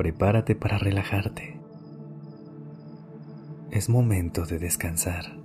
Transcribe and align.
Prepárate 0.00 0.54
para 0.54 0.78
relajarte. 0.78 1.60
Es 3.70 3.90
momento 3.90 4.46
de 4.46 4.58
descansar. 4.58 5.36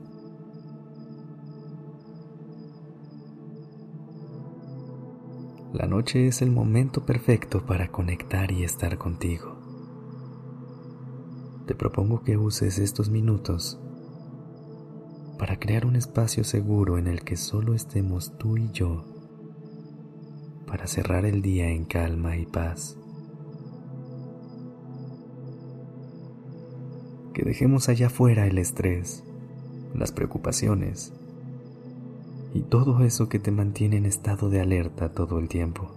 La 5.74 5.88
noche 5.88 6.30
es 6.30 6.42
el 6.42 6.52
momento 6.52 7.06
perfecto 7.06 7.66
para 7.66 7.90
conectar 7.90 8.50
y 8.50 8.64
estar 8.64 8.98
contigo. 8.98 9.58
Te 11.68 11.76
propongo 11.76 12.24
que 12.24 12.38
uses 12.38 12.80
estos 12.80 13.10
minutos 13.10 13.78
para 15.38 15.60
crear 15.60 15.86
un 15.86 15.98
espacio 15.98 16.46
seguro 16.46 16.98
en 16.98 17.08
el 17.08 17.26
que 17.26 17.36
solo 17.36 17.74
estemos 17.74 18.38
tú 18.38 18.56
y 18.56 18.72
yo 18.72 19.04
para 20.66 20.88
cerrar 20.88 21.26
el 21.26 21.42
día 21.42 21.68
en 21.72 21.84
calma 21.84 22.38
y 22.38 22.46
paz. 22.46 22.98
Que 27.36 27.44
dejemos 27.44 27.90
allá 27.90 28.08
afuera 28.08 28.48
el 28.48 28.58
estrés, 28.58 29.22
las 29.94 30.14
preocupaciones 30.14 31.12
y 32.54 32.62
todo 32.62 33.04
eso 33.04 33.28
que 33.28 33.40
te 33.40 33.52
mantiene 33.52 33.98
en 33.98 34.06
estado 34.06 34.50
de 34.50 34.62
alerta 34.62 35.12
todo 35.12 35.38
el 35.38 35.50
tiempo. 35.50 35.92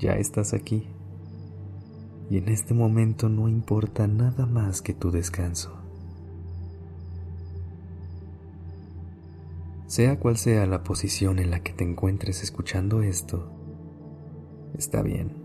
Ya 0.00 0.14
estás 0.14 0.52
aquí 0.52 0.88
y 2.28 2.38
en 2.38 2.48
este 2.48 2.74
momento 2.74 3.28
no 3.28 3.48
importa 3.48 4.08
nada 4.08 4.46
más 4.46 4.82
que 4.82 4.92
tu 4.92 5.12
descanso. 5.12 5.70
Sea 9.86 10.18
cual 10.18 10.38
sea 10.38 10.66
la 10.66 10.82
posición 10.82 11.38
en 11.38 11.52
la 11.52 11.60
que 11.62 11.72
te 11.72 11.84
encuentres 11.84 12.42
escuchando 12.42 13.02
esto, 13.02 13.48
está 14.76 15.02
bien. 15.02 15.39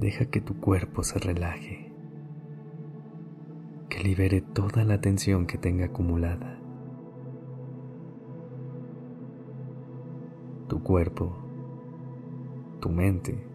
Deja 0.00 0.24
que 0.30 0.40
tu 0.40 0.58
cuerpo 0.58 1.02
se 1.02 1.18
relaje, 1.18 1.92
que 3.90 4.02
libere 4.02 4.40
toda 4.40 4.82
la 4.82 5.02
tensión 5.02 5.46
que 5.46 5.58
tenga 5.58 5.84
acumulada. 5.84 6.58
Tu 10.68 10.82
cuerpo, 10.82 11.36
tu 12.80 12.88
mente 12.88 13.46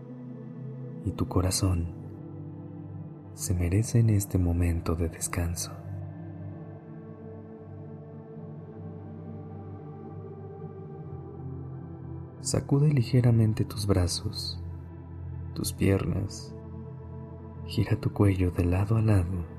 y 1.03 1.13
tu 1.13 1.27
corazón 1.27 1.87
se 3.33 3.55
merecen 3.55 4.11
este 4.11 4.37
momento 4.37 4.93
de 4.93 5.09
descanso. 5.09 5.71
Sacude 12.41 12.89
ligeramente 12.89 13.65
tus 13.65 13.87
brazos, 13.87 14.61
tus 15.55 15.73
piernas, 15.73 16.53
gira 17.65 17.99
tu 17.99 18.13
cuello 18.13 18.51
de 18.51 18.65
lado 18.65 18.97
a 18.97 19.01
lado 19.01 19.55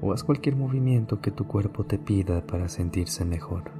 o 0.00 0.12
haz 0.12 0.24
cualquier 0.24 0.56
movimiento 0.56 1.20
que 1.20 1.30
tu 1.30 1.46
cuerpo 1.46 1.84
te 1.84 1.98
pida 1.98 2.46
para 2.46 2.68
sentirse 2.68 3.24
mejor. 3.24 3.70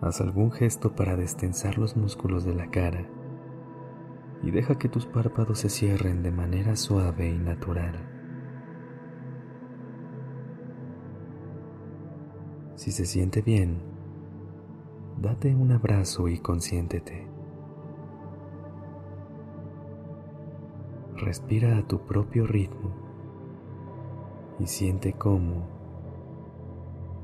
Haz 0.00 0.20
algún 0.20 0.50
gesto 0.50 0.94
para 0.94 1.16
destensar 1.16 1.78
los 1.78 1.96
músculos 1.96 2.44
de 2.44 2.54
la 2.54 2.70
cara 2.70 3.08
y 4.42 4.50
deja 4.50 4.76
que 4.76 4.88
tus 4.88 5.06
párpados 5.06 5.60
se 5.60 5.70
cierren 5.70 6.22
de 6.22 6.30
manera 6.30 6.76
suave 6.76 7.30
y 7.30 7.38
natural. 7.38 8.10
Si 12.74 12.90
se 12.90 13.06
siente 13.06 13.40
bien, 13.40 13.93
date 15.24 15.54
un 15.54 15.72
abrazo 15.72 16.28
y 16.28 16.38
consiéntete. 16.38 17.26
Respira 21.16 21.78
a 21.78 21.82
tu 21.88 22.00
propio 22.04 22.46
ritmo 22.46 22.90
y 24.58 24.66
siente 24.66 25.14
cómo 25.14 25.66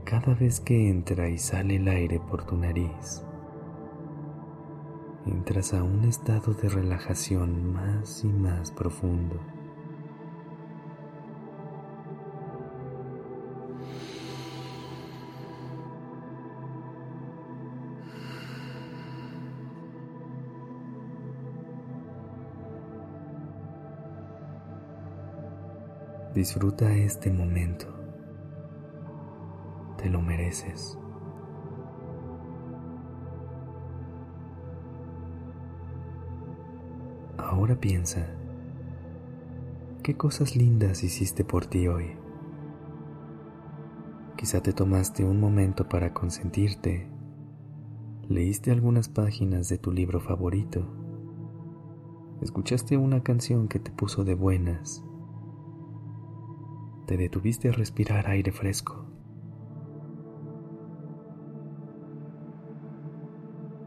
cada 0.05 0.33
vez 0.33 0.60
que 0.60 0.89
entra 0.89 1.28
y 1.28 1.37
sale 1.37 1.77
el 1.77 1.89
aire 1.89 2.21
por 2.21 2.44
tu 2.44 2.56
nariz, 2.56 3.22
entras 5.27 5.75
a 5.75 5.83
un 5.83 6.05
estado 6.05 6.55
de 6.55 6.71
relajación 6.71 7.71
más 7.75 8.25
y 8.25 8.28
más 8.28 8.71
profundo. 8.71 9.39
Disfruta 26.34 26.94
este 26.94 27.28
momento. 27.32 27.86
Te 29.98 30.08
lo 30.08 30.22
mereces. 30.22 30.96
Ahora 37.36 37.74
piensa, 37.80 38.28
¿qué 40.04 40.16
cosas 40.16 40.54
lindas 40.54 41.02
hiciste 41.02 41.44
por 41.44 41.66
ti 41.66 41.88
hoy? 41.88 42.16
Quizá 44.36 44.62
te 44.62 44.72
tomaste 44.72 45.24
un 45.24 45.41
momento 45.41 45.88
para 45.88 46.14
consentirte, 46.14 47.10
leíste 48.28 48.70
algunas 48.70 49.08
páginas 49.08 49.68
de 49.68 49.78
tu 49.78 49.91
libro 49.91 50.20
favorito, 50.20 50.86
escuchaste 52.41 52.97
una 52.97 53.24
canción 53.24 53.66
que 53.66 53.80
te 53.80 53.91
puso 53.91 54.22
de 54.22 54.34
buenas 54.34 55.04
te 57.10 57.16
detuviste 57.16 57.69
a 57.69 57.72
respirar 57.72 58.28
aire 58.28 58.53
fresco. 58.53 59.04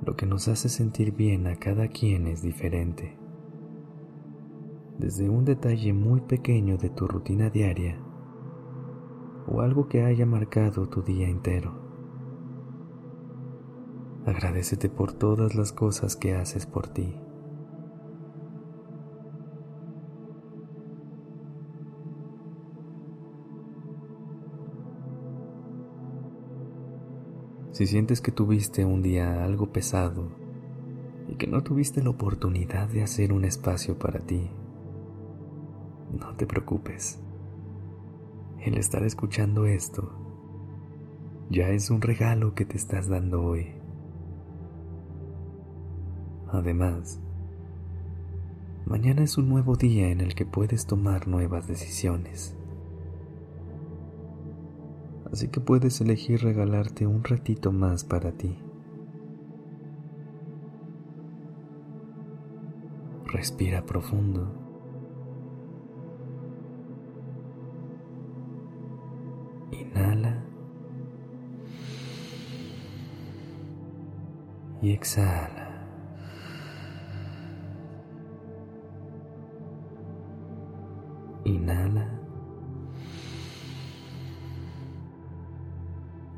Lo 0.06 0.17
que 0.17 0.25
nos 0.25 0.50
hace 0.50 0.67
sentir 0.67 1.13
bien 1.13 1.47
a 1.47 1.56
cada 1.56 1.88
quien 1.88 2.28
es 2.28 2.41
diferente. 2.41 3.17
Desde 5.00 5.29
un 5.29 5.45
detalle 5.45 5.94
muy 5.94 6.19
pequeño 6.19 6.78
de 6.78 6.89
tu 6.89 7.07
rutina 7.07 7.50
diaria 7.50 7.97
o 9.47 9.61
algo 9.61 9.88
que 9.88 10.03
haya 10.03 10.25
marcado 10.25 10.90
tu 10.90 11.01
día 11.01 11.29
entero. 11.29 11.79
Agradecete 14.25 14.90
por 14.90 15.13
todas 15.13 15.55
las 15.55 15.72
cosas 15.72 16.17
que 16.17 16.35
haces 16.35 16.66
por 16.66 16.90
ti. 16.90 17.22
Si 27.73 27.88
sientes 27.88 28.22
que 28.22 28.31
tuviste 28.31 28.85
un 28.85 29.01
día 29.01 29.44
algo 29.44 29.72
pesado 29.73 30.29
y 31.28 31.37
que 31.37 31.47
no 31.47 31.64
tuviste 31.64 32.03
la 32.03 32.11
oportunidad 32.11 32.87
de 32.87 33.02
hacer 33.02 33.34
un 33.34 33.46
espacio 33.46 33.97
para 33.97 34.20
ti, 34.20 34.47
no 36.11 36.35
te 36.35 36.46
preocupes. 36.46 37.20
El 38.59 38.78
estar 38.78 39.02
escuchando 39.02 39.66
esto 39.66 40.11
ya 41.49 41.70
es 41.70 41.90
un 41.90 42.02
regalo 42.02 42.53
que 42.53 42.66
te 42.66 42.78
estás 42.78 43.08
dando 43.08 43.43
hoy. 43.43 43.72
Además, 46.49 47.20
mañana 48.85 49.23
es 49.23 49.35
un 49.40 49.49
nuevo 49.49 49.78
día 49.78 50.11
en 50.11 50.22
el 50.22 50.35
que 50.35 50.46
puedes 50.46 50.85
tomar 50.85 51.28
nuevas 51.28 51.67
decisiones 51.67 52.55
así 55.34 55.47
que 55.47 55.59
puedes 55.59 56.00
elegir 56.00 56.44
regalarte 56.44 57.08
un 57.08 57.24
ratito 57.24 57.72
más 57.72 58.03
para 58.03 58.32
ti. 58.34 58.56
Respira 63.26 63.84
profundo. 63.84 64.47
Inhala. 69.72 70.46
y 74.84 74.91
exhala. 74.91 75.70
Inhala 81.46 82.22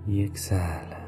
y 0.08 0.24
exhala. 0.24 1.06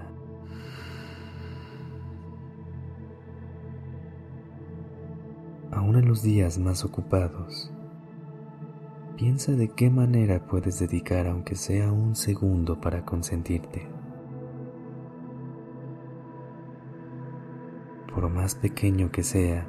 Aún 5.71 5.97
en 5.97 6.07
los 6.07 6.23
días 6.23 6.57
más 6.57 6.83
ocupados, 6.83 7.71
piensa 9.15 9.51
de 9.51 9.69
qué 9.69 9.89
manera 9.89 10.47
puedes 10.47 10.79
dedicar 10.79 11.27
aunque 11.27 11.55
sea 11.55 11.91
un 11.91 12.15
segundo 12.15 12.79
para 12.81 13.05
consentirte. 13.05 13.87
Por 18.13 18.29
más 18.29 18.55
pequeño 18.55 19.11
que 19.11 19.21
sea, 19.21 19.67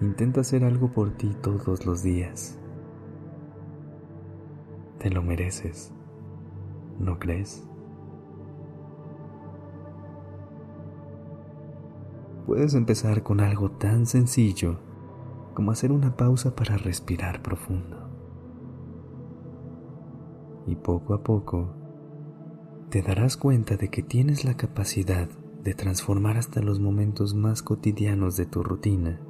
intenta 0.00 0.40
hacer 0.40 0.64
algo 0.64 0.90
por 0.90 1.10
ti 1.10 1.36
todos 1.42 1.84
los 1.84 2.02
días. 2.02 2.58
Te 4.98 5.10
lo 5.10 5.22
mereces, 5.22 5.92
¿no 7.00 7.18
crees? 7.18 7.66
Puedes 12.46 12.74
empezar 12.74 13.22
con 13.22 13.40
algo 13.40 13.70
tan 13.70 14.06
sencillo 14.06 14.78
como 15.54 15.72
hacer 15.72 15.92
una 15.92 16.16
pausa 16.16 16.54
para 16.54 16.76
respirar 16.76 17.42
profundo. 17.42 18.08
Y 20.66 20.76
poco 20.76 21.14
a 21.14 21.22
poco 21.22 21.74
te 22.90 23.02
darás 23.02 23.36
cuenta 23.36 23.76
de 23.76 23.88
que 23.88 24.02
tienes 24.02 24.44
la 24.44 24.56
capacidad 24.56 25.28
de 25.62 25.74
transformar 25.74 26.36
hasta 26.36 26.60
los 26.60 26.80
momentos 26.80 27.34
más 27.34 27.62
cotidianos 27.62 28.36
de 28.36 28.46
tu 28.46 28.62
rutina 28.62 29.20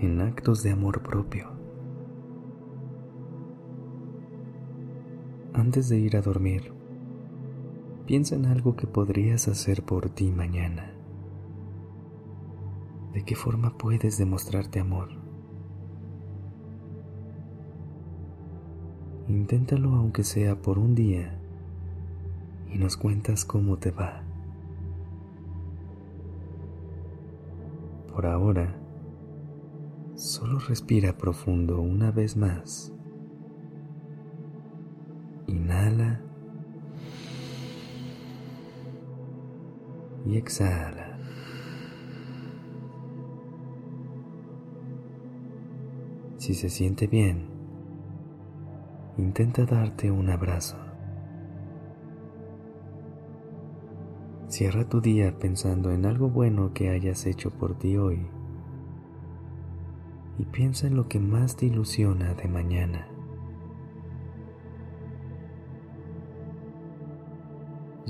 en 0.00 0.20
actos 0.20 0.62
de 0.62 0.70
amor 0.70 1.02
propio. 1.02 1.53
Antes 5.54 5.88
de 5.88 6.00
ir 6.00 6.16
a 6.16 6.20
dormir, 6.20 6.74
piensa 8.06 8.34
en 8.34 8.46
algo 8.46 8.74
que 8.74 8.88
podrías 8.88 9.46
hacer 9.46 9.84
por 9.84 10.10
ti 10.10 10.32
mañana. 10.32 10.92
¿De 13.12 13.24
qué 13.24 13.36
forma 13.36 13.78
puedes 13.78 14.18
demostrarte 14.18 14.80
amor? 14.80 15.10
Inténtalo 19.28 19.94
aunque 19.94 20.24
sea 20.24 20.60
por 20.60 20.76
un 20.76 20.96
día 20.96 21.40
y 22.72 22.78
nos 22.78 22.96
cuentas 22.96 23.44
cómo 23.44 23.78
te 23.78 23.92
va. 23.92 24.24
Por 28.12 28.26
ahora, 28.26 28.76
solo 30.16 30.58
respira 30.58 31.16
profundo 31.16 31.80
una 31.80 32.10
vez 32.10 32.36
más. 32.36 32.93
Inhala 35.46 36.20
y 40.26 40.36
exhala. 40.36 41.18
Si 46.38 46.54
se 46.54 46.68
siente 46.68 47.06
bien, 47.06 47.46
intenta 49.16 49.64
darte 49.64 50.10
un 50.10 50.28
abrazo. 50.30 50.76
Cierra 54.48 54.88
tu 54.88 55.00
día 55.00 55.38
pensando 55.38 55.90
en 55.90 56.06
algo 56.06 56.28
bueno 56.28 56.72
que 56.74 56.90
hayas 56.90 57.26
hecho 57.26 57.50
por 57.50 57.76
ti 57.78 57.96
hoy 57.96 58.26
y 60.38 60.44
piensa 60.44 60.86
en 60.86 60.96
lo 60.96 61.08
que 61.08 61.18
más 61.18 61.56
te 61.56 61.66
ilusiona 61.66 62.34
de 62.34 62.48
mañana. 62.48 63.13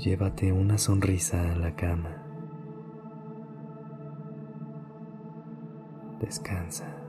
Llévate 0.05 0.51
una 0.51 0.77
sonrisa 0.77 1.51
a 1.51 1.55
la 1.55 1.75
cama. 1.75 2.23
Descansa. 6.19 7.04